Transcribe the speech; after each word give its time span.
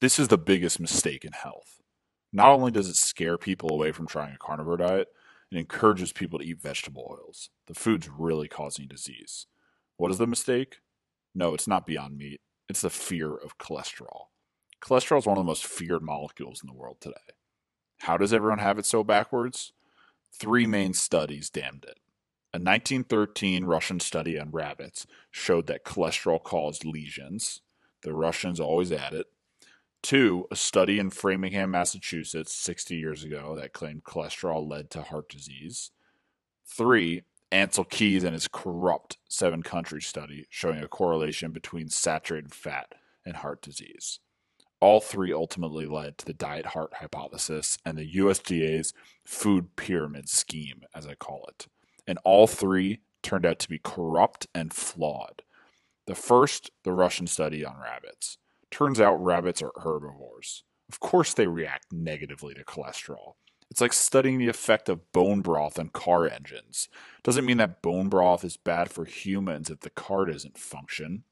This 0.00 0.20
is 0.20 0.28
the 0.28 0.38
biggest 0.38 0.78
mistake 0.78 1.24
in 1.24 1.32
health. 1.32 1.80
Not 2.32 2.50
only 2.50 2.70
does 2.70 2.88
it 2.88 2.94
scare 2.94 3.36
people 3.36 3.72
away 3.72 3.90
from 3.90 4.06
trying 4.06 4.32
a 4.32 4.38
carnivore 4.38 4.76
diet, 4.76 5.08
it 5.50 5.58
encourages 5.58 6.12
people 6.12 6.38
to 6.38 6.44
eat 6.44 6.62
vegetable 6.62 7.04
oils. 7.10 7.50
The 7.66 7.74
food's 7.74 8.08
really 8.08 8.46
causing 8.46 8.86
disease. 8.86 9.46
What 9.96 10.12
is 10.12 10.18
the 10.18 10.26
mistake? 10.28 10.76
No, 11.34 11.52
it's 11.52 11.66
not 11.66 11.84
beyond 11.84 12.16
meat. 12.16 12.40
It's 12.68 12.82
the 12.82 12.90
fear 12.90 13.34
of 13.34 13.58
cholesterol. 13.58 14.26
Cholesterol 14.80 15.18
is 15.18 15.26
one 15.26 15.36
of 15.36 15.42
the 15.42 15.48
most 15.48 15.66
feared 15.66 16.02
molecules 16.02 16.62
in 16.62 16.68
the 16.68 16.78
world 16.78 16.98
today. 17.00 17.16
How 18.02 18.16
does 18.16 18.32
everyone 18.32 18.60
have 18.60 18.78
it 18.78 18.86
so 18.86 19.02
backwards? 19.02 19.72
Three 20.32 20.66
main 20.66 20.94
studies 20.94 21.50
damned 21.50 21.84
it. 21.88 21.98
A 22.54 22.58
1913 22.58 23.64
Russian 23.64 23.98
study 23.98 24.38
on 24.38 24.52
rabbits 24.52 25.08
showed 25.32 25.66
that 25.66 25.84
cholesterol 25.84 26.40
caused 26.40 26.84
lesions. 26.84 27.62
The 28.04 28.14
Russians 28.14 28.60
always 28.60 28.92
add 28.92 29.12
it. 29.12 29.26
Two, 30.02 30.46
a 30.50 30.56
study 30.56 30.98
in 30.98 31.10
Framingham, 31.10 31.70
Massachusetts, 31.70 32.54
60 32.54 32.96
years 32.96 33.24
ago 33.24 33.56
that 33.56 33.72
claimed 33.72 34.04
cholesterol 34.04 34.68
led 34.68 34.90
to 34.90 35.02
heart 35.02 35.28
disease. 35.28 35.90
Three, 36.66 37.22
Ancel 37.50 37.88
Keys 37.88 38.24
and 38.24 38.34
his 38.34 38.48
corrupt 38.48 39.18
seven 39.28 39.62
country 39.62 40.02
study 40.02 40.46
showing 40.50 40.82
a 40.82 40.88
correlation 40.88 41.50
between 41.50 41.88
saturated 41.88 42.54
fat 42.54 42.94
and 43.24 43.36
heart 43.36 43.62
disease. 43.62 44.20
All 44.80 45.00
three 45.00 45.32
ultimately 45.32 45.86
led 45.86 46.18
to 46.18 46.26
the 46.26 46.34
diet 46.34 46.66
heart 46.66 46.94
hypothesis 46.94 47.78
and 47.84 47.98
the 47.98 48.14
USDA's 48.14 48.92
food 49.24 49.74
pyramid 49.76 50.28
scheme, 50.28 50.82
as 50.94 51.06
I 51.06 51.14
call 51.14 51.46
it. 51.48 51.66
And 52.06 52.18
all 52.22 52.46
three 52.46 53.00
turned 53.22 53.44
out 53.44 53.58
to 53.60 53.68
be 53.68 53.80
corrupt 53.82 54.46
and 54.54 54.72
flawed. 54.72 55.42
The 56.06 56.14
first, 56.14 56.70
the 56.84 56.92
Russian 56.92 57.26
study 57.26 57.64
on 57.64 57.80
rabbits. 57.80 58.38
Turns 58.70 59.00
out 59.00 59.22
rabbits 59.22 59.62
are 59.62 59.72
herbivores. 59.82 60.64
Of 60.88 61.00
course, 61.00 61.34
they 61.34 61.46
react 61.46 61.92
negatively 61.92 62.54
to 62.54 62.64
cholesterol. 62.64 63.34
It's 63.70 63.80
like 63.80 63.92
studying 63.92 64.38
the 64.38 64.48
effect 64.48 64.88
of 64.88 65.12
bone 65.12 65.42
broth 65.42 65.78
on 65.78 65.88
car 65.90 66.26
engines. 66.26 66.88
Doesn't 67.22 67.44
mean 67.44 67.58
that 67.58 67.82
bone 67.82 68.08
broth 68.08 68.44
is 68.44 68.56
bad 68.56 68.90
for 68.90 69.04
humans 69.04 69.68
if 69.68 69.80
the 69.80 69.90
car 69.90 70.24
doesn't 70.24 70.56
function. 70.56 71.24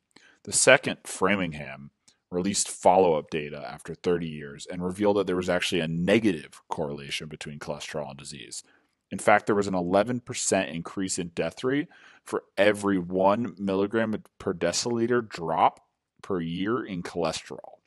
The 0.44 0.52
second, 0.52 0.98
Framingham, 1.04 1.90
released 2.30 2.68
follow 2.68 3.14
up 3.14 3.30
data 3.30 3.64
after 3.66 3.94
30 3.94 4.26
years 4.26 4.66
and 4.70 4.84
revealed 4.84 5.16
that 5.16 5.26
there 5.26 5.36
was 5.36 5.48
actually 5.48 5.80
a 5.80 5.88
negative 5.88 6.60
correlation 6.68 7.28
between 7.28 7.58
cholesterol 7.58 8.10
and 8.10 8.18
disease. 8.18 8.62
In 9.10 9.18
fact, 9.18 9.46
there 9.46 9.54
was 9.54 9.68
an 9.68 9.74
11% 9.74 10.74
increase 10.74 11.18
in 11.18 11.28
death 11.28 11.62
rate 11.62 11.88
for 12.24 12.44
every 12.58 12.98
one 12.98 13.54
milligram 13.58 14.14
per 14.38 14.52
deciliter 14.52 15.26
drop 15.26 15.85
per 16.26 16.40
year 16.40 16.84
in 16.84 17.04
cholesterol. 17.04 17.78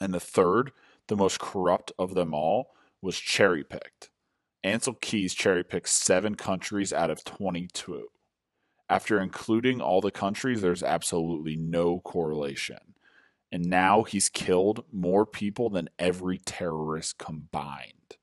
And 0.00 0.14
the 0.14 0.20
third, 0.20 0.72
the 1.08 1.16
most 1.16 1.38
corrupt 1.38 1.92
of 1.98 2.14
them 2.14 2.32
all, 2.32 2.70
was 3.02 3.18
cherry 3.18 3.62
picked. 3.62 4.08
Ancel 4.64 4.98
Keys 4.98 5.34
cherry 5.34 5.62
picked 5.62 5.90
seven 5.90 6.36
countries 6.36 6.90
out 6.90 7.10
of 7.10 7.22
22. 7.22 8.06
After 8.88 9.20
including 9.20 9.82
all 9.82 10.00
the 10.00 10.10
countries, 10.10 10.62
there's 10.62 10.82
absolutely 10.82 11.54
no 11.54 12.00
correlation. 12.00 12.94
And 13.52 13.66
now 13.66 14.04
he's 14.04 14.30
killed 14.30 14.86
more 14.90 15.26
people 15.26 15.68
than 15.68 15.90
every 15.98 16.38
terrorist 16.38 17.18
combined. 17.18 18.16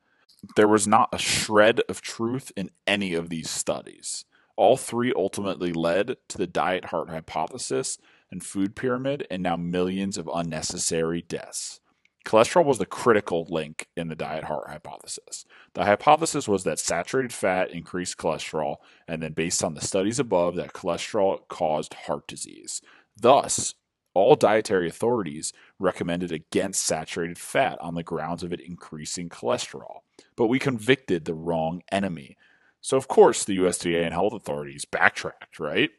There 0.55 0.67
was 0.67 0.87
not 0.87 1.09
a 1.13 1.19
shred 1.19 1.81
of 1.87 2.01
truth 2.01 2.51
in 2.55 2.71
any 2.87 3.13
of 3.13 3.29
these 3.29 3.51
studies. 3.51 4.25
All 4.55 4.77
three 4.77 5.13
ultimately 5.15 5.73
led 5.73 6.17
to 6.29 6.37
the 6.39 6.47
diet 6.47 6.85
heart 6.85 7.11
hypothesis 7.11 7.99
and 8.31 8.43
food 8.43 8.75
pyramid, 8.75 9.25
and 9.29 9.41
now 9.41 9.55
millions 9.55 10.17
of 10.17 10.29
unnecessary 10.33 11.21
deaths. 11.21 11.79
Cholesterol 12.25 12.65
was 12.65 12.77
the 12.77 12.85
critical 12.85 13.47
link 13.49 13.87
in 13.95 14.09
the 14.09 14.15
diet 14.15 14.43
heart 14.43 14.67
hypothesis. 14.67 15.45
The 15.75 15.85
hypothesis 15.85 16.45
was 16.45 16.65
that 16.65 16.77
saturated 16.77 17.31
fat 17.31 17.71
increased 17.71 18.17
cholesterol, 18.17 18.77
and 19.07 19.23
then 19.23 19.31
based 19.31 19.63
on 19.63 19.75
the 19.75 19.81
studies 19.81 20.19
above, 20.19 20.55
that 20.55 20.73
cholesterol 20.73 21.47
caused 21.47 21.93
heart 21.93 22.27
disease. 22.27 22.81
Thus, 23.15 23.75
all 24.13 24.35
dietary 24.35 24.89
authorities 24.89 25.53
recommended 25.79 26.31
against 26.31 26.83
saturated 26.83 27.37
fat 27.37 27.77
on 27.79 27.95
the 27.95 28.03
grounds 28.03 28.43
of 28.43 28.51
it 28.51 28.59
increasing 28.59 29.29
cholesterol. 29.29 29.99
But 30.35 30.47
we 30.47 30.59
convicted 30.59 31.23
the 31.23 31.33
wrong 31.33 31.81
enemy. 31.91 32.35
So, 32.81 32.97
of 32.97 33.07
course, 33.07 33.45
the 33.45 33.57
USDA 33.59 34.03
and 34.03 34.13
health 34.13 34.33
authorities 34.33 34.85
backtracked, 34.85 35.59
right? 35.59 35.91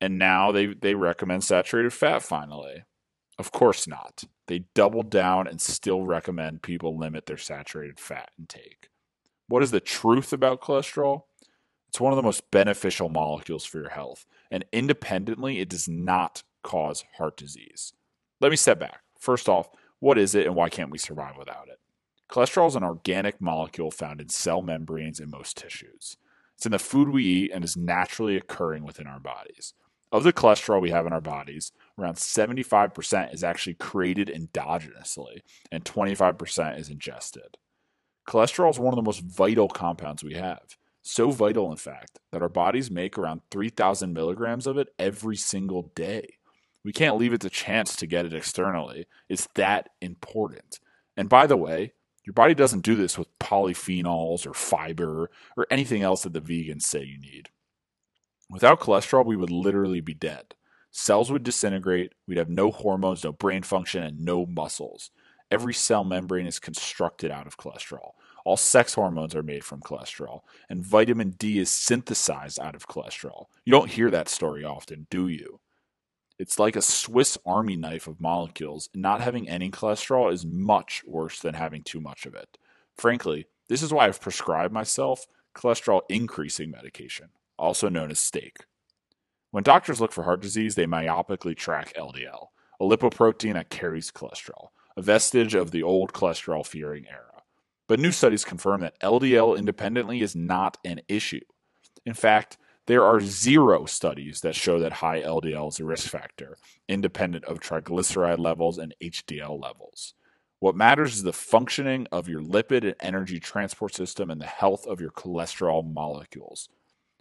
And 0.00 0.18
now 0.18 0.52
they, 0.52 0.66
they 0.66 0.94
recommend 0.94 1.44
saturated 1.44 1.92
fat 1.92 2.22
finally. 2.22 2.84
Of 3.38 3.52
course 3.52 3.86
not. 3.86 4.24
They 4.46 4.64
doubled 4.74 5.10
down 5.10 5.46
and 5.46 5.60
still 5.60 6.04
recommend 6.04 6.62
people 6.62 6.98
limit 6.98 7.26
their 7.26 7.36
saturated 7.36 7.98
fat 7.98 8.30
intake. 8.38 8.90
What 9.48 9.62
is 9.62 9.70
the 9.70 9.80
truth 9.80 10.32
about 10.32 10.60
cholesterol? 10.60 11.22
It's 11.88 12.00
one 12.00 12.12
of 12.12 12.16
the 12.16 12.22
most 12.22 12.50
beneficial 12.50 13.08
molecules 13.08 13.64
for 13.64 13.78
your 13.78 13.90
health, 13.90 14.26
and 14.50 14.64
independently, 14.72 15.60
it 15.60 15.68
does 15.68 15.88
not 15.88 16.42
cause 16.62 17.04
heart 17.16 17.36
disease. 17.36 17.92
Let 18.40 18.50
me 18.50 18.56
step 18.56 18.78
back. 18.78 19.00
First 19.18 19.48
off, 19.48 19.70
what 19.98 20.18
is 20.18 20.34
it 20.34 20.46
and 20.46 20.54
why 20.54 20.68
can't 20.68 20.90
we 20.90 20.98
survive 20.98 21.36
without 21.38 21.68
it? 21.68 21.80
Cholesterol 22.30 22.66
is 22.66 22.76
an 22.76 22.82
organic 22.84 23.40
molecule 23.40 23.90
found 23.90 24.20
in 24.20 24.28
cell 24.28 24.62
membranes 24.62 25.20
in 25.20 25.30
most 25.30 25.56
tissues. 25.56 26.16
It's 26.56 26.66
in 26.66 26.72
the 26.72 26.78
food 26.78 27.08
we 27.08 27.24
eat 27.24 27.50
and 27.52 27.64
is 27.64 27.76
naturally 27.76 28.36
occurring 28.36 28.84
within 28.84 29.06
our 29.06 29.20
bodies. 29.20 29.74
Of 30.12 30.22
the 30.22 30.32
cholesterol 30.32 30.80
we 30.80 30.90
have 30.90 31.06
in 31.06 31.12
our 31.12 31.20
bodies, 31.20 31.72
around 31.98 32.14
75% 32.14 33.34
is 33.34 33.42
actually 33.42 33.74
created 33.74 34.28
endogenously 34.28 35.40
and 35.72 35.84
25% 35.84 36.78
is 36.78 36.88
ingested. 36.88 37.56
Cholesterol 38.28 38.70
is 38.70 38.78
one 38.78 38.92
of 38.92 38.96
the 38.96 39.02
most 39.02 39.20
vital 39.20 39.68
compounds 39.68 40.22
we 40.22 40.34
have. 40.34 40.76
So 41.02 41.30
vital, 41.30 41.70
in 41.70 41.76
fact, 41.76 42.18
that 42.32 42.42
our 42.42 42.48
bodies 42.48 42.90
make 42.90 43.16
around 43.16 43.42
3,000 43.50 44.12
milligrams 44.12 44.66
of 44.66 44.76
it 44.76 44.88
every 44.98 45.36
single 45.36 45.92
day. 45.94 46.38
We 46.84 46.92
can't 46.92 47.16
leave 47.16 47.32
it 47.32 47.40
to 47.42 47.50
chance 47.50 47.96
to 47.96 48.06
get 48.06 48.26
it 48.26 48.32
externally. 48.32 49.06
It's 49.28 49.48
that 49.54 49.90
important. 50.00 50.80
And 51.16 51.28
by 51.28 51.46
the 51.46 51.56
way, 51.56 51.92
your 52.24 52.32
body 52.32 52.54
doesn't 52.54 52.84
do 52.84 52.96
this 52.96 53.16
with 53.16 53.38
polyphenols 53.38 54.46
or 54.46 54.54
fiber 54.54 55.30
or 55.56 55.66
anything 55.70 56.02
else 56.02 56.22
that 56.22 56.32
the 56.32 56.40
vegans 56.40 56.82
say 56.82 57.04
you 57.04 57.18
need. 57.18 57.50
Without 58.48 58.80
cholesterol, 58.80 59.26
we 59.26 59.36
would 59.36 59.50
literally 59.50 60.00
be 60.00 60.14
dead. 60.14 60.54
Cells 60.90 61.30
would 61.30 61.42
disintegrate, 61.42 62.14
we'd 62.26 62.38
have 62.38 62.48
no 62.48 62.70
hormones, 62.70 63.24
no 63.24 63.32
brain 63.32 63.62
function, 63.62 64.02
and 64.02 64.20
no 64.20 64.46
muscles. 64.46 65.10
Every 65.50 65.74
cell 65.74 66.04
membrane 66.04 66.46
is 66.46 66.58
constructed 66.58 67.30
out 67.30 67.46
of 67.46 67.58
cholesterol. 67.58 68.12
All 68.44 68.56
sex 68.56 68.94
hormones 68.94 69.34
are 69.34 69.42
made 69.42 69.64
from 69.64 69.80
cholesterol, 69.80 70.40
and 70.68 70.84
vitamin 70.84 71.30
D 71.30 71.58
is 71.58 71.70
synthesized 71.70 72.60
out 72.60 72.74
of 72.74 72.86
cholesterol. 72.88 73.46
You 73.64 73.72
don't 73.72 73.90
hear 73.90 74.10
that 74.10 74.28
story 74.28 74.64
often, 74.64 75.06
do 75.10 75.28
you? 75.28 75.60
It's 76.38 76.58
like 76.58 76.76
a 76.76 76.82
Swiss 76.82 77.36
army 77.44 77.76
knife 77.76 78.06
of 78.06 78.20
molecules, 78.20 78.88
and 78.92 79.02
not 79.02 79.20
having 79.20 79.48
any 79.48 79.70
cholesterol 79.70 80.32
is 80.32 80.46
much 80.46 81.02
worse 81.06 81.40
than 81.40 81.54
having 81.54 81.82
too 81.82 82.00
much 82.00 82.26
of 82.26 82.34
it. 82.34 82.58
Frankly, 82.96 83.46
this 83.68 83.82
is 83.82 83.92
why 83.92 84.06
I've 84.06 84.20
prescribed 84.20 84.72
myself 84.72 85.26
cholesterol 85.54 86.02
increasing 86.08 86.70
medication 86.70 87.30
also 87.58 87.88
known 87.88 88.10
as 88.10 88.18
steak. 88.18 88.64
When 89.50 89.62
doctors 89.62 90.00
look 90.00 90.12
for 90.12 90.24
heart 90.24 90.40
disease, 90.40 90.74
they 90.74 90.86
myopically 90.86 91.56
track 91.56 91.92
LDL, 91.96 92.48
a 92.80 92.84
lipoprotein 92.84 93.54
that 93.54 93.70
carries 93.70 94.10
cholesterol, 94.10 94.68
a 94.96 95.02
vestige 95.02 95.54
of 95.54 95.70
the 95.70 95.82
old 95.82 96.12
cholesterol 96.12 96.66
fearing 96.66 97.06
era. 97.08 97.42
But 97.88 98.00
new 98.00 98.12
studies 98.12 98.44
confirm 98.44 98.80
that 98.80 99.00
LDL 99.00 99.56
independently 99.56 100.20
is 100.20 100.34
not 100.34 100.76
an 100.84 101.00
issue. 101.08 101.44
In 102.04 102.14
fact, 102.14 102.58
there 102.86 103.04
are 103.04 103.20
zero 103.20 103.84
studies 103.84 104.40
that 104.42 104.54
show 104.54 104.78
that 104.78 104.94
high 104.94 105.20
LDL 105.20 105.70
is 105.70 105.80
a 105.80 105.84
risk 105.84 106.08
factor, 106.08 106.56
independent 106.88 107.44
of 107.44 107.60
triglyceride 107.60 108.38
levels 108.38 108.78
and 108.78 108.94
HDL 109.02 109.60
levels. 109.60 110.14
What 110.58 110.76
matters 110.76 111.16
is 111.16 111.22
the 111.22 111.32
functioning 111.32 112.06
of 112.12 112.28
your 112.28 112.40
lipid 112.40 112.84
and 112.84 112.94
energy 113.00 113.40
transport 113.40 113.94
system 113.94 114.30
and 114.30 114.40
the 114.40 114.46
health 114.46 114.86
of 114.86 115.00
your 115.00 115.10
cholesterol 115.10 115.84
molecules. 115.92 116.68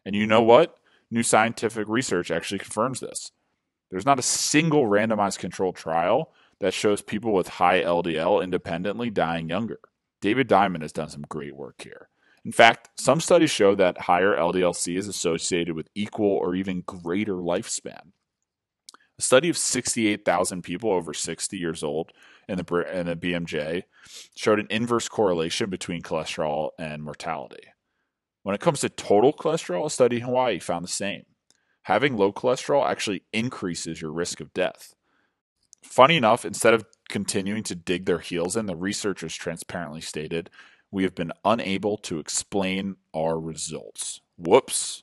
And 0.05 0.15
you 0.15 0.27
know 0.27 0.41
what? 0.41 0.77
New 1.09 1.23
scientific 1.23 1.87
research 1.87 2.31
actually 2.31 2.59
confirms 2.59 2.99
this. 2.99 3.31
There's 3.89 4.05
not 4.05 4.19
a 4.19 4.23
single 4.23 4.85
randomized 4.85 5.39
controlled 5.39 5.75
trial 5.75 6.31
that 6.59 6.73
shows 6.73 7.01
people 7.01 7.33
with 7.33 7.47
high 7.47 7.81
LDL 7.81 8.43
independently 8.43 9.09
dying 9.09 9.49
younger. 9.49 9.79
David 10.21 10.47
Diamond 10.47 10.81
has 10.83 10.91
done 10.91 11.09
some 11.09 11.25
great 11.27 11.55
work 11.55 11.81
here. 11.81 12.09
In 12.43 12.51
fact, 12.51 12.89
some 12.99 13.19
studies 13.19 13.51
show 13.51 13.73
that 13.75 14.01
higher 14.01 14.35
LDLC 14.35 14.97
is 14.97 15.07
associated 15.07 15.75
with 15.75 15.89
equal 15.95 16.31
or 16.31 16.55
even 16.55 16.81
greater 16.81 17.35
lifespan. 17.35 18.11
A 19.17 19.21
study 19.21 19.49
of 19.49 19.57
68,000 19.57 20.61
people 20.61 20.91
over 20.91 21.13
60 21.13 21.57
years 21.57 21.83
old 21.83 22.11
in 22.47 22.57
the, 22.57 22.85
in 22.93 23.07
the 23.07 23.15
BMJ 23.15 23.83
showed 24.35 24.59
an 24.59 24.67
inverse 24.69 25.07
correlation 25.07 25.69
between 25.69 26.01
cholesterol 26.01 26.71
and 26.77 27.03
mortality. 27.03 27.63
When 28.45 28.53
it 28.53 28.61
comes 28.61 28.81
to 28.81 28.89
total 28.89 29.33
cholesterol, 29.33 29.87
a 29.87 29.89
study 29.89 30.17
in 30.17 30.21
Hawaii 30.21 30.59
found 30.59 30.85
the 30.85 30.89
same. 30.89 31.25
Having 31.81 32.15
low 32.15 32.31
cholesterol 32.31 32.87
actually 32.87 33.23
increases 33.33 33.99
your 33.99 34.11
risk 34.11 34.39
of 34.39 34.53
death. 34.53 34.93
Funny 35.81 36.15
enough, 36.15 36.45
instead 36.45 36.75
of 36.75 36.85
continuing 37.09 37.63
to 37.63 37.73
dig 37.73 38.05
their 38.05 38.19
heels 38.19 38.55
in, 38.55 38.67
the 38.67 38.75
researchers 38.75 39.35
transparently 39.35 39.99
stated, 39.99 40.51
We 40.91 41.01
have 41.01 41.15
been 41.15 41.31
unable 41.43 41.97
to 41.97 42.19
explain 42.19 42.97
our 43.15 43.39
results. 43.39 44.21
Whoops. 44.37 45.01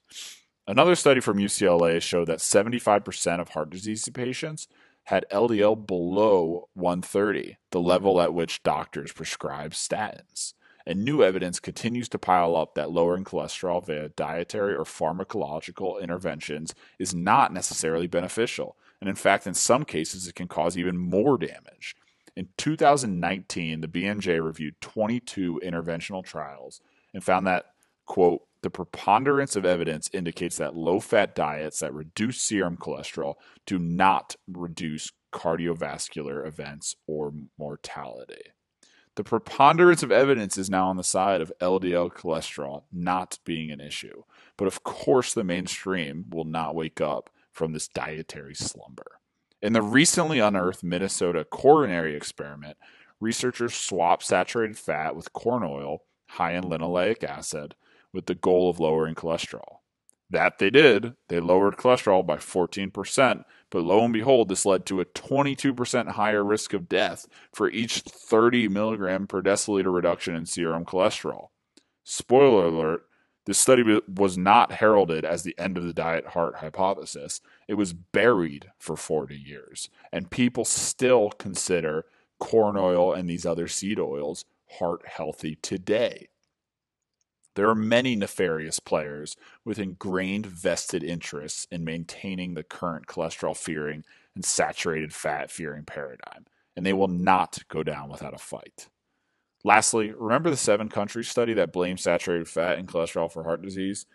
Another 0.69 0.95
study 0.95 1.19
from 1.19 1.39
UCLA 1.39 2.01
showed 2.01 2.29
that 2.29 2.39
75% 2.39 3.41
of 3.41 3.49
heart 3.49 3.71
disease 3.71 4.09
patients 4.15 4.69
had 5.07 5.27
LDL 5.33 5.85
below 5.85 6.69
130, 6.75 7.59
the 7.73 7.81
level 7.81 8.21
at 8.21 8.35
which 8.35 8.63
doctors 8.63 9.11
prescribe 9.11 9.73
statins. 9.73 10.55
And 10.87 11.05
new 11.05 11.23
evidence 11.23 11.61
continues 11.61 12.09
to 12.11 12.19
pile 12.19 12.57
up 12.57 12.75
that 12.75 12.91
lowering 12.91 13.25
cholesterol 13.25 13.85
via 13.85 14.09
dietary 14.11 14.75
or 14.75 14.85
pharmacological 14.85 16.03
interventions 16.03 16.75
is 16.99 17.15
not 17.15 17.53
necessarily 17.53 18.07
beneficial. 18.07 18.77
And 19.01 19.09
in 19.09 19.17
fact, 19.17 19.47
in 19.47 19.55
some 19.55 19.85
cases, 19.85 20.27
it 20.27 20.35
can 20.35 20.49
cause 20.49 20.77
even 20.77 20.97
more 20.97 21.39
damage. 21.39 21.97
In 22.37 22.49
2019, 22.57 23.81
the 23.81 23.89
BMJ 23.89 24.43
reviewed 24.43 24.81
22 24.81 25.61
interventional 25.63 26.25
trials 26.25 26.81
and 27.13 27.23
found 27.23 27.47
that, 27.47 27.67
quote, 28.07 28.43
the 28.63 28.71
preponderance 28.71 29.57
of 29.57 29.67
evidence 29.67 30.09
indicates 30.13 30.57
that 30.57 30.77
low 30.77 31.01
fat 31.01 31.35
diets 31.35 31.81
that 31.81 31.93
reduce 31.93 32.41
serum 32.41 32.77
cholesterol 32.77 33.35
do 33.67 33.79
not 33.79 34.37
reduce 34.47 35.11
cardiovascular 35.33 36.47
events 36.47 36.95
or 37.07 37.33
mortality. 37.59 38.53
The 39.15 39.25
preponderance 39.25 40.03
of 40.03 40.11
evidence 40.11 40.57
is 40.57 40.71
now 40.71 40.89
on 40.89 40.97
the 40.97 41.05
side 41.05 41.43
of 41.43 41.53
LDL 41.61 42.13
cholesterol 42.15 42.85
not 42.91 43.39
being 43.45 43.71
an 43.71 43.81
issue. 43.81 44.23
But 44.57 44.69
of 44.69 44.85
course, 44.85 45.35
the 45.35 45.45
mainstream 45.45 46.25
will 46.31 46.45
not 46.45 46.75
wake 46.75 47.01
up 47.01 47.29
from 47.51 47.73
this 47.73 47.89
dietary 47.89 48.55
slumber. 48.55 49.19
In 49.61 49.75
the 49.75 49.83
recently 49.83 50.39
unearthed 50.39 50.83
Minnesota 50.83 51.45
coronary 51.45 52.17
experiment, 52.17 52.79
researchers 53.21 53.75
swapped 53.75 54.25
saturated 54.25 54.79
fat 54.79 55.15
with 55.15 55.33
corn 55.35 55.63
oil 55.63 56.05
high 56.31 56.53
in 56.53 56.65
linoleic 56.65 57.23
acid 57.23 57.75
with 58.15 58.25
the 58.27 58.35
goal 58.35 58.71
of 58.71 58.81
lowering 58.81 59.15
cholesterol. 59.15 59.82
That 60.33 60.59
they 60.59 60.71
did. 60.71 61.15
They 61.29 61.41
lowered 61.41 61.77
cholesterol 61.77 62.27
by 62.27 62.39
14%, 62.39 63.45
but 63.69 63.83
lo 63.83 64.03
and 64.03 64.15
behold, 64.15 64.49
this 64.49 64.65
led 64.65 64.87
to 64.87 65.01
a 65.01 65.05
22% 65.05 66.09
higher 66.09 66.43
risk 66.43 66.73
of 66.73 66.89
death 66.89 67.27
for 67.53 67.69
each 67.69 68.01
30 68.01 68.69
milligram 68.69 69.27
per 69.27 69.43
deciliter 69.43 69.95
reduction 69.95 70.35
in 70.35 70.47
serum 70.47 70.87
cholesterol. 70.87 71.49
Spoiler 72.03 72.65
alert, 72.65 73.05
this 73.45 73.59
study 73.59 74.01
was 74.09 74.39
not 74.39 74.73
heralded 74.73 75.27
as 75.27 75.43
the 75.43 75.59
end 75.59 75.77
of 75.77 75.85
the 75.85 75.93
diet 75.93 76.29
heart 76.29 76.57
hypothesis. 76.57 77.43
It 77.69 77.75
was 77.75 77.93
buried 77.93 78.71
for 78.79 78.97
40 78.97 79.37
years, 79.37 79.91
and 80.11 80.31
people 80.31 80.65
still 80.65 81.31
consider 81.31 82.07
corn 82.41 82.79
oil 82.79 83.13
and 83.13 83.29
these 83.29 83.45
other 83.45 83.69
seed 83.69 83.99
oils 84.01 84.47
heart 84.79 85.03
healthy 85.07 85.57
today. 85.61 86.29
There 87.55 87.69
are 87.69 87.75
many 87.75 88.17
nefarious 88.17 88.81
players 88.81 89.37
with 89.65 89.79
ingrained 89.79 90.47
vested 90.47 91.05
interests 91.05 91.67
in 91.71 91.85
maintaining 91.85 92.55
the 92.55 92.63
current 92.63 93.07
cholesterol 93.07 93.57
fearing 93.57 94.05
and 94.35 94.45
saturated 94.45 95.13
fat 95.13 95.51
fearing 95.51 95.85
paradigm, 95.85 96.47
and 96.77 96.87
they 96.87 96.95
will 96.95 97.09
not 97.09 97.59
go 97.69 97.83
down 97.83 98.09
without 98.09 98.35
a 98.35 98.39
fight. 98.39 98.89
Lastly, 99.65 100.13
remember 100.17 100.51
the 100.51 100.57
seven 100.57 100.89
country 100.89 101.23
study 101.23 101.53
that 101.55 101.73
blamed 101.73 102.01
saturated 102.01 102.49
fat 102.49 102.79
and 102.79 102.89
cholesterol 102.89 103.31
for 103.31 103.45
heart 103.45 103.63
disease? 103.63 104.07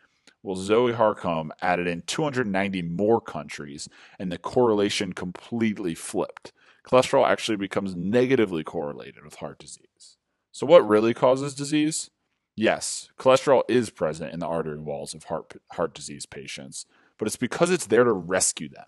Well, 0.44 0.56
Zoe 0.56 0.94
Harcombe 0.94 1.52
added 1.62 1.88
in 1.88 2.02
290 2.02 2.82
more 2.82 3.22
countries, 3.22 3.88
and 4.20 4.32
the 4.32 4.38
correlation 4.38 5.14
completely 5.14 5.96
flipped. 5.96 6.54
Cholesterol 6.86 7.28
actually 7.28 7.58
becomes 7.58 7.96
negatively 7.96 8.64
correlated 8.64 9.24
with 9.24 9.36
heart 9.36 9.60
disease. 9.60 10.18
So, 10.52 10.66
what 10.66 10.88
really 10.88 11.14
causes 11.14 11.54
disease? 11.54 12.10
Yes, 12.60 13.10
cholesterol 13.20 13.62
is 13.70 13.92
present 13.92 14.34
in 14.34 14.40
the 14.40 14.48
artery 14.48 14.80
walls 14.80 15.14
of 15.14 15.26
heart, 15.26 15.54
heart 15.74 15.94
disease 15.94 16.26
patients, 16.26 16.88
but 17.20 17.28
it's 17.28 17.38
because 17.38 17.70
it's 17.70 17.86
there 17.86 18.04
to 18.04 18.12
rescue 18.12 18.68
them. 18.68 18.88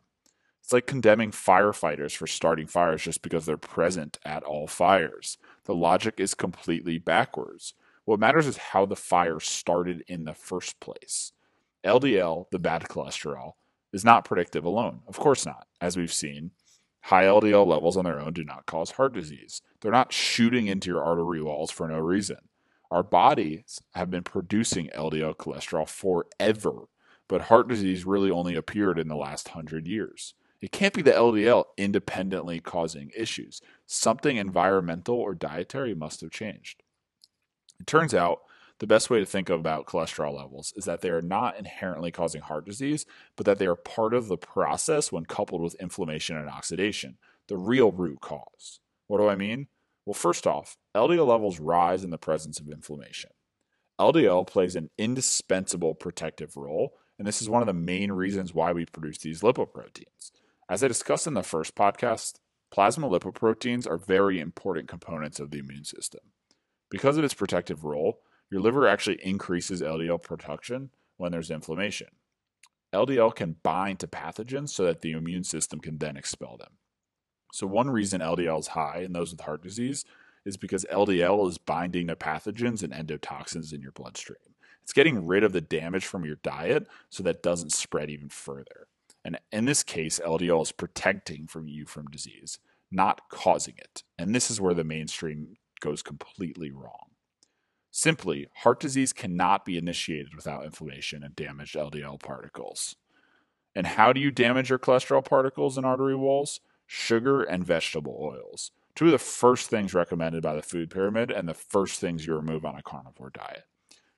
It's 0.63 0.73
like 0.73 0.87
condemning 0.87 1.29
firefighters 1.29 2.15
for 2.15 2.25
starting 2.25 2.65
fires 2.65 3.03
just 3.03 3.21
because 3.21 3.45
they're 3.45 3.57
present 3.57 4.17
at 4.25 4.41
all 4.41 4.65
fires. 4.65 5.37
The 5.65 5.75
logic 5.75 6.15
is 6.19 6.33
completely 6.33 6.97
backwards. 6.97 7.75
What 8.05 8.19
matters 8.19 8.47
is 8.47 8.57
how 8.57 8.87
the 8.87 8.95
fire 8.95 9.39
started 9.39 10.03
in 10.07 10.25
the 10.25 10.33
first 10.33 10.79
place. 10.79 11.33
LDL, 11.83 12.49
the 12.49 12.57
bad 12.57 12.85
cholesterol, 12.85 13.51
is 13.93 14.03
not 14.03 14.25
predictive 14.25 14.65
alone. 14.65 15.01
Of 15.07 15.19
course 15.19 15.45
not. 15.45 15.67
As 15.79 15.95
we've 15.95 16.11
seen, 16.11 16.51
high 17.01 17.25
LDL 17.25 17.67
levels 17.67 17.97
on 17.97 18.05
their 18.05 18.19
own 18.19 18.33
do 18.33 18.43
not 18.43 18.65
cause 18.65 18.91
heart 18.91 19.13
disease. 19.13 19.61
They're 19.79 19.91
not 19.91 20.11
shooting 20.11 20.65
into 20.65 20.89
your 20.89 21.03
artery 21.03 21.43
walls 21.43 21.69
for 21.69 21.87
no 21.87 21.99
reason. 21.99 22.48
Our 22.91 23.03
bodies 23.03 23.81
have 23.93 24.09
been 24.09 24.23
producing 24.23 24.89
LDL 24.95 25.35
cholesterol 25.35 25.87
forever, 25.87 26.87
but 27.27 27.41
heart 27.41 27.67
disease 27.67 28.05
really 28.05 28.31
only 28.31 28.55
appeared 28.55 28.97
in 28.97 29.07
the 29.07 29.15
last 29.15 29.49
hundred 29.49 29.87
years. 29.87 30.33
It 30.61 30.71
can't 30.71 30.93
be 30.93 31.01
the 31.01 31.11
LDL 31.11 31.65
independently 31.77 32.59
causing 32.59 33.11
issues. 33.15 33.61
Something 33.85 34.37
environmental 34.37 35.15
or 35.15 35.33
dietary 35.35 35.93
must 35.93 36.21
have 36.21 36.31
changed. 36.31 36.83
It 37.79 37.87
turns 37.87 38.13
out 38.13 38.41
the 38.79 38.87
best 38.87 39.09
way 39.09 39.19
to 39.19 39.25
think 39.25 39.49
about 39.49 39.85
cholesterol 39.85 40.35
levels 40.35 40.73
is 40.75 40.85
that 40.85 41.01
they 41.01 41.09
are 41.09 41.21
not 41.21 41.57
inherently 41.57 42.11
causing 42.11 42.41
heart 42.41 42.65
disease, 42.65 43.05
but 43.35 43.45
that 43.45 43.59
they 43.59 43.67
are 43.67 43.75
part 43.75 44.13
of 44.13 44.27
the 44.27 44.37
process 44.37 45.11
when 45.11 45.25
coupled 45.25 45.61
with 45.61 45.75
inflammation 45.75 46.37
and 46.37 46.49
oxidation, 46.49 47.17
the 47.47 47.57
real 47.57 47.91
root 47.91 48.19
cause. 48.21 48.79
What 49.07 49.19
do 49.19 49.27
I 49.27 49.35
mean? 49.35 49.67
Well, 50.09 50.15
first 50.15 50.47
off, 50.47 50.75
LDL 50.95 51.27
levels 51.27 51.59
rise 51.59 52.03
in 52.03 52.09
the 52.09 52.17
presence 52.17 52.59
of 52.59 52.67
inflammation. 52.67 53.29
LDL 53.99 54.47
plays 54.47 54.75
an 54.75 54.89
indispensable 54.97 55.93
protective 55.93 56.57
role, 56.57 56.93
and 57.19 57.27
this 57.27 57.43
is 57.43 57.47
one 57.47 57.61
of 57.61 57.67
the 57.67 57.73
main 57.73 58.11
reasons 58.13 58.51
why 58.51 58.71
we 58.71 58.87
produce 58.87 59.19
these 59.19 59.41
lipoproteins. 59.41 60.31
As 60.67 60.83
I 60.83 60.87
discussed 60.87 61.27
in 61.27 61.35
the 61.35 61.43
first 61.43 61.75
podcast, 61.75 62.39
plasma 62.71 63.07
lipoproteins 63.07 63.85
are 63.85 63.99
very 63.99 64.39
important 64.39 64.87
components 64.87 65.39
of 65.39 65.51
the 65.51 65.59
immune 65.59 65.85
system. 65.85 66.21
Because 66.89 67.19
of 67.19 67.23
its 67.23 67.35
protective 67.35 67.83
role, 67.83 68.21
your 68.49 68.61
liver 68.61 68.87
actually 68.87 69.23
increases 69.23 69.79
LDL 69.79 70.23
production 70.23 70.89
when 71.17 71.31
there's 71.31 71.51
inflammation. 71.51 72.07
LDL 72.91 73.35
can 73.35 73.57
bind 73.61 73.99
to 73.99 74.07
pathogens 74.07 74.69
so 74.69 74.85
that 74.85 75.01
the 75.01 75.11
immune 75.11 75.43
system 75.43 75.79
can 75.79 75.99
then 75.99 76.17
expel 76.17 76.57
them. 76.57 76.78
So, 77.51 77.67
one 77.67 77.89
reason 77.89 78.21
LDL 78.21 78.59
is 78.59 78.67
high 78.67 78.99
in 78.99 79.13
those 79.13 79.31
with 79.31 79.41
heart 79.41 79.63
disease 79.63 80.05
is 80.45 80.57
because 80.57 80.85
LDL 80.91 81.47
is 81.49 81.57
binding 81.57 82.07
to 82.07 82.15
pathogens 82.15 82.83
and 82.83 82.93
endotoxins 82.93 83.73
in 83.73 83.81
your 83.81 83.91
bloodstream. 83.91 84.37
It's 84.83 84.93
getting 84.93 85.27
rid 85.27 85.43
of 85.43 85.53
the 85.53 85.61
damage 85.61 86.05
from 86.05 86.25
your 86.25 86.37
diet 86.37 86.87
so 87.09 87.23
that 87.23 87.43
doesn't 87.43 87.73
spread 87.73 88.09
even 88.09 88.29
further. 88.29 88.87
And 89.23 89.39
in 89.51 89.65
this 89.65 89.83
case, 89.83 90.19
LDL 90.23 90.63
is 90.63 90.71
protecting 90.71 91.45
from 91.47 91.67
you 91.67 91.85
from 91.85 92.07
disease, 92.07 92.59
not 92.89 93.29
causing 93.29 93.75
it. 93.77 94.03
And 94.17 94.33
this 94.33 94.49
is 94.49 94.61
where 94.61 94.73
the 94.73 94.83
mainstream 94.83 95.57
goes 95.81 96.01
completely 96.01 96.71
wrong. 96.71 97.09
Simply, 97.91 98.47
heart 98.57 98.79
disease 98.79 99.13
cannot 99.13 99.65
be 99.65 99.77
initiated 99.77 100.35
without 100.35 100.63
inflammation 100.63 101.23
and 101.23 101.35
damaged 101.35 101.75
LDL 101.75 102.19
particles. 102.19 102.95
And 103.75 103.85
how 103.85 104.13
do 104.13 104.19
you 104.19 104.31
damage 104.31 104.69
your 104.69 104.79
cholesterol 104.79 105.23
particles 105.23 105.77
and 105.77 105.85
artery 105.85 106.15
walls? 106.15 106.59
Sugar, 106.91 107.43
and 107.43 107.63
vegetable 107.63 108.17
oils. 108.19 108.71
Two 108.95 109.05
of 109.05 109.11
the 109.11 109.19
first 109.19 109.69
things 109.69 109.93
recommended 109.93 110.41
by 110.41 110.55
the 110.55 110.63
food 110.63 110.89
pyramid 110.89 111.29
and 111.29 111.47
the 111.47 111.53
first 111.53 111.99
things 111.99 112.25
you 112.25 112.35
remove 112.35 112.65
on 112.65 112.75
a 112.75 112.81
carnivore 112.81 113.29
diet. 113.29 113.65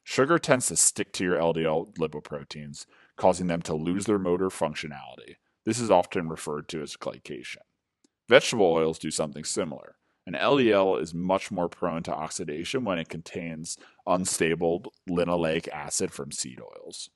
Sugar 0.05 0.39
tends 0.39 0.67
to 0.67 0.77
stick 0.77 1.11
to 1.11 1.23
your 1.25 1.35
LDL 1.35 1.93
lipoproteins, 1.97 2.85
causing 3.17 3.47
them 3.47 3.61
to 3.63 3.75
lose 3.75 4.05
their 4.05 4.17
motor 4.17 4.47
functionality. 4.47 5.35
This 5.65 5.81
is 5.81 5.91
often 5.91 6.29
referred 6.29 6.69
to 6.69 6.81
as 6.81 6.95
glycation. 6.95 7.57
Vegetable 8.29 8.71
oils 8.71 8.97
do 8.97 9.11
something 9.11 9.43
similar. 9.43 9.97
An 10.25 10.33
LDL 10.33 11.01
is 11.01 11.13
much 11.13 11.51
more 11.51 11.67
prone 11.67 12.03
to 12.03 12.15
oxidation 12.15 12.85
when 12.85 12.99
it 12.99 13.09
contains 13.09 13.77
unstable 14.07 14.93
linoleic 15.09 15.67
acid 15.67 16.13
from 16.13 16.31
seed 16.31 16.61
oils. 16.61 17.09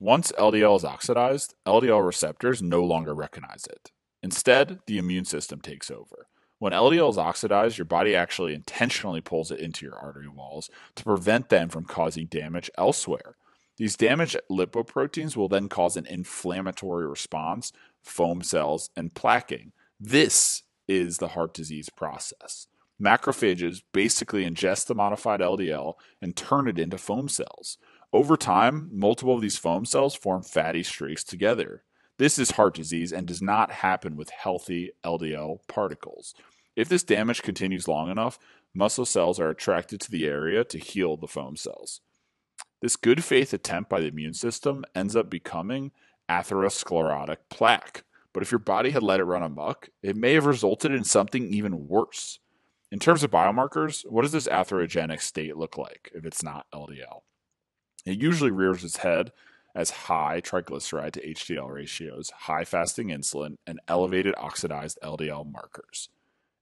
Once 0.00 0.32
LDL 0.32 0.76
is 0.76 0.84
oxidized, 0.84 1.54
LDL 1.64 2.04
receptors 2.04 2.60
no 2.60 2.82
longer 2.82 3.14
recognize 3.14 3.64
it. 3.70 3.92
Instead, 4.22 4.80
the 4.86 4.98
immune 4.98 5.24
system 5.24 5.60
takes 5.60 5.90
over. 5.90 6.26
When 6.58 6.72
LDL 6.72 7.10
is 7.10 7.18
oxidized, 7.18 7.78
your 7.78 7.84
body 7.84 8.16
actually 8.16 8.52
intentionally 8.52 9.20
pulls 9.20 9.50
it 9.52 9.60
into 9.60 9.86
your 9.86 9.96
artery 9.96 10.28
walls 10.28 10.70
to 10.96 11.04
prevent 11.04 11.50
them 11.50 11.68
from 11.68 11.84
causing 11.84 12.26
damage 12.26 12.68
elsewhere. 12.76 13.36
These 13.76 13.96
damaged 13.96 14.36
lipoproteins 14.50 15.36
will 15.36 15.48
then 15.48 15.68
cause 15.68 15.96
an 15.96 16.06
inflammatory 16.06 17.06
response, 17.06 17.72
foam 18.02 18.42
cells, 18.42 18.90
and 18.96 19.14
plaquing. 19.14 19.70
This 20.00 20.64
is 20.88 21.18
the 21.18 21.28
heart 21.28 21.54
disease 21.54 21.88
process. 21.88 22.66
Macrophages 23.00 23.82
basically 23.92 24.44
ingest 24.44 24.86
the 24.86 24.96
modified 24.96 25.38
LDL 25.38 25.94
and 26.20 26.34
turn 26.34 26.66
it 26.66 26.80
into 26.80 26.98
foam 26.98 27.28
cells. 27.28 27.78
Over 28.12 28.36
time, 28.36 28.90
multiple 28.92 29.34
of 29.34 29.42
these 29.42 29.58
foam 29.58 29.84
cells 29.84 30.16
form 30.16 30.42
fatty 30.42 30.82
streaks 30.82 31.22
together. 31.22 31.84
This 32.18 32.36
is 32.38 32.52
heart 32.52 32.74
disease 32.74 33.12
and 33.12 33.26
does 33.26 33.40
not 33.40 33.70
happen 33.70 34.16
with 34.16 34.30
healthy 34.30 34.90
LDL 35.04 35.60
particles. 35.68 36.34
If 36.74 36.88
this 36.88 37.04
damage 37.04 37.42
continues 37.42 37.86
long 37.86 38.10
enough, 38.10 38.40
muscle 38.74 39.06
cells 39.06 39.38
are 39.38 39.50
attracted 39.50 40.00
to 40.00 40.10
the 40.10 40.26
area 40.26 40.64
to 40.64 40.78
heal 40.78 41.16
the 41.16 41.28
foam 41.28 41.56
cells. 41.56 42.00
This 42.82 42.96
good 42.96 43.22
faith 43.22 43.52
attempt 43.52 43.88
by 43.88 44.00
the 44.00 44.08
immune 44.08 44.34
system 44.34 44.84
ends 44.96 45.14
up 45.14 45.30
becoming 45.30 45.92
atherosclerotic 46.28 47.36
plaque. 47.50 48.02
But 48.32 48.42
if 48.42 48.50
your 48.50 48.58
body 48.58 48.90
had 48.90 49.02
let 49.02 49.20
it 49.20 49.24
run 49.24 49.42
amok, 49.44 49.90
it 50.02 50.16
may 50.16 50.34
have 50.34 50.46
resulted 50.46 50.92
in 50.92 51.04
something 51.04 51.52
even 51.52 51.88
worse. 51.88 52.40
In 52.90 52.98
terms 52.98 53.22
of 53.22 53.30
biomarkers, 53.30 54.04
what 54.08 54.22
does 54.22 54.32
this 54.32 54.48
atherogenic 54.48 55.20
state 55.20 55.56
look 55.56 55.78
like 55.78 56.10
if 56.14 56.24
it's 56.24 56.42
not 56.42 56.66
LDL? 56.74 57.22
It 58.04 58.20
usually 58.20 58.50
rears 58.50 58.82
its 58.82 58.98
head 58.98 59.32
as 59.78 59.90
high 59.90 60.40
triglyceride 60.40 61.12
to 61.12 61.24
HDL 61.24 61.70
ratios, 61.70 62.30
high 62.30 62.64
fasting 62.64 63.08
insulin, 63.08 63.54
and 63.64 63.78
elevated 63.86 64.34
oxidized 64.36 64.98
LDL 65.04 65.50
markers. 65.50 66.08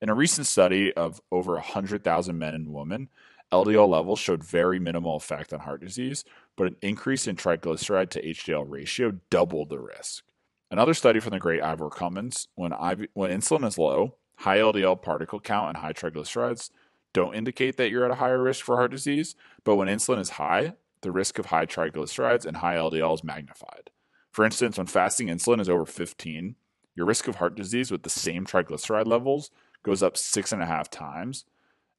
In 0.02 0.10
a 0.10 0.14
recent 0.14 0.46
study 0.46 0.92
of 0.92 1.22
over 1.32 1.54
100,000 1.54 2.38
men 2.38 2.54
and 2.54 2.74
women, 2.74 3.08
LDL 3.50 3.88
levels 3.88 4.18
showed 4.18 4.44
very 4.44 4.78
minimal 4.78 5.16
effect 5.16 5.54
on 5.54 5.60
heart 5.60 5.80
disease, 5.80 6.24
but 6.56 6.66
an 6.66 6.76
increase 6.82 7.26
in 7.26 7.36
triglyceride 7.36 8.10
to 8.10 8.22
HDL 8.22 8.66
ratio 8.68 9.12
doubled 9.30 9.70
the 9.70 9.78
risk. 9.78 10.22
Another 10.70 10.92
study 10.92 11.18
from 11.18 11.30
the 11.30 11.38
great 11.38 11.62
Ivor 11.62 11.88
Cummins 11.88 12.48
when, 12.54 12.72
IV, 12.72 13.06
when 13.14 13.30
insulin 13.30 13.66
is 13.66 13.78
low, 13.78 14.16
high 14.40 14.58
LDL 14.58 15.00
particle 15.00 15.40
count, 15.40 15.68
and 15.68 15.78
high 15.78 15.94
triglycerides 15.94 16.68
don't 17.14 17.34
indicate 17.34 17.78
that 17.78 17.88
you're 17.88 18.04
at 18.04 18.10
a 18.10 18.16
higher 18.16 18.42
risk 18.42 18.62
for 18.62 18.76
heart 18.76 18.90
disease, 18.90 19.36
but 19.64 19.76
when 19.76 19.88
insulin 19.88 20.20
is 20.20 20.30
high, 20.30 20.74
the 21.06 21.12
risk 21.12 21.38
of 21.38 21.46
high 21.46 21.66
triglycerides 21.66 22.44
and 22.44 22.56
high 22.56 22.74
LDL 22.74 23.14
is 23.14 23.22
magnified. 23.22 23.90
For 24.32 24.44
instance, 24.44 24.76
when 24.76 24.88
fasting 24.88 25.28
insulin 25.28 25.60
is 25.60 25.68
over 25.68 25.86
15, 25.86 26.56
your 26.96 27.06
risk 27.06 27.28
of 27.28 27.36
heart 27.36 27.54
disease 27.54 27.92
with 27.92 28.02
the 28.02 28.10
same 28.10 28.44
triglyceride 28.44 29.06
levels 29.06 29.52
goes 29.84 30.02
up 30.02 30.16
six 30.16 30.50
and 30.50 30.60
a 30.60 30.66
half 30.66 30.90
times. 30.90 31.44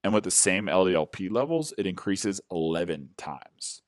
And 0.03 0.13
with 0.13 0.25
the 0.25 0.31
same 0.31 0.65
LDLP 0.65 1.31
levels, 1.31 1.73
it 1.77 1.87
increases 1.87 2.41
11 2.51 3.11
times. 3.15 3.81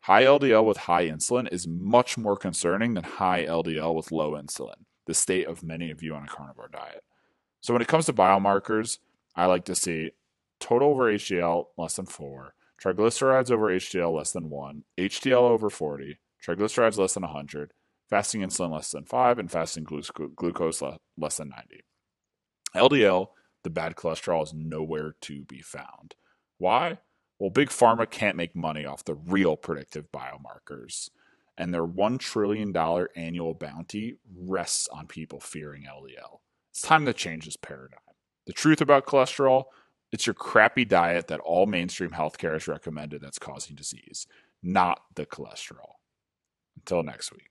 High 0.00 0.24
LDL 0.24 0.64
with 0.64 0.76
high 0.76 1.06
insulin 1.06 1.50
is 1.52 1.68
much 1.68 2.18
more 2.18 2.36
concerning 2.36 2.94
than 2.94 3.04
high 3.04 3.46
LDL 3.46 3.94
with 3.94 4.10
low 4.10 4.32
insulin, 4.32 4.86
the 5.06 5.14
state 5.14 5.46
of 5.46 5.62
many 5.62 5.92
of 5.92 6.02
you 6.02 6.16
on 6.16 6.24
a 6.24 6.26
carnivore 6.26 6.68
diet. 6.68 7.04
So 7.60 7.72
when 7.72 7.82
it 7.82 7.88
comes 7.88 8.06
to 8.06 8.12
biomarkers, 8.12 8.98
I 9.36 9.46
like 9.46 9.66
to 9.66 9.76
see 9.76 10.10
total 10.58 10.90
over 10.90 11.12
HDL 11.12 11.66
less 11.76 11.94
than 11.94 12.06
4, 12.06 12.54
triglycerides 12.82 13.50
over 13.50 13.68
HDL 13.68 14.14
less 14.14 14.32
than 14.32 14.50
1, 14.50 14.84
HDL 14.98 15.50
over 15.50 15.68
40, 15.70 16.18
triglycerides 16.46 16.98
less 16.98 17.14
than 17.14 17.24
100, 17.24 17.72
fasting 18.08 18.40
insulin 18.42 18.72
less 18.72 18.90
than 18.90 19.04
5, 19.04 19.38
and 19.38 19.50
fasting 19.50 19.84
glucose 19.84 20.82
less 21.16 21.36
than 21.36 21.48
90. 21.48 21.84
LDL, 22.74 23.28
the 23.64 23.70
bad 23.70 23.96
cholesterol, 23.96 24.44
is 24.44 24.54
nowhere 24.54 25.16
to 25.22 25.44
be 25.44 25.60
found. 25.60 26.14
Why? 26.58 26.98
Well, 27.38 27.50
Big 27.50 27.68
Pharma 27.68 28.08
can't 28.08 28.36
make 28.36 28.54
money 28.56 28.84
off 28.84 29.04
the 29.04 29.14
real 29.14 29.56
predictive 29.56 30.10
biomarkers, 30.12 31.10
and 31.56 31.74
their 31.74 31.86
$1 31.86 32.18
trillion 32.18 32.76
annual 33.16 33.54
bounty 33.54 34.18
rests 34.36 34.88
on 34.88 35.06
people 35.06 35.40
fearing 35.40 35.82
LDL. 35.82 36.38
It's 36.70 36.82
time 36.82 37.06
to 37.06 37.12
change 37.12 37.46
this 37.46 37.56
paradigm. 37.56 37.98
The 38.46 38.52
truth 38.52 38.80
about 38.80 39.06
cholesterol 39.06 39.64
it's 40.12 40.26
your 40.26 40.34
crappy 40.34 40.84
diet 40.84 41.28
that 41.28 41.40
all 41.40 41.66
mainstream 41.66 42.10
healthcare 42.10 42.54
has 42.54 42.68
recommended 42.68 43.20
that's 43.20 43.38
causing 43.38 43.76
disease, 43.76 44.26
not 44.62 45.00
the 45.14 45.26
cholesterol. 45.26 45.94
Until 46.76 47.02
next 47.02 47.32
week. 47.32 47.50